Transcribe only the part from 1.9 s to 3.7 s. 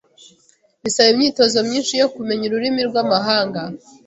yo kumenya ururimi rwamahanga.